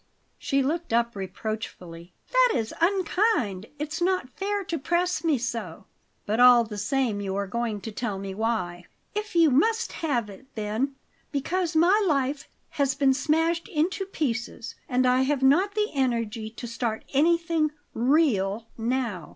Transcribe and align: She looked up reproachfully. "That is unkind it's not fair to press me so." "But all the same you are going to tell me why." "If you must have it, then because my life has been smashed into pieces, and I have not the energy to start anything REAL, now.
She 0.39 0.63
looked 0.63 0.93
up 0.93 1.15
reproachfully. 1.15 2.15
"That 2.31 2.53
is 2.57 2.73
unkind 2.81 3.67
it's 3.77 4.01
not 4.01 4.31
fair 4.31 4.63
to 4.63 4.79
press 4.79 5.23
me 5.23 5.37
so." 5.37 5.85
"But 6.25 6.39
all 6.39 6.63
the 6.63 6.79
same 6.79 7.21
you 7.21 7.35
are 7.35 7.45
going 7.45 7.81
to 7.81 7.91
tell 7.91 8.17
me 8.17 8.33
why." 8.33 8.85
"If 9.13 9.35
you 9.35 9.51
must 9.51 9.91
have 9.91 10.27
it, 10.27 10.47
then 10.55 10.95
because 11.31 11.75
my 11.75 12.03
life 12.07 12.47
has 12.81 12.95
been 12.95 13.13
smashed 13.13 13.67
into 13.67 14.07
pieces, 14.07 14.73
and 14.89 15.05
I 15.05 15.21
have 15.21 15.43
not 15.43 15.75
the 15.75 15.91
energy 15.93 16.49
to 16.49 16.65
start 16.65 17.05
anything 17.13 17.69
REAL, 17.93 18.69
now. 18.79 19.29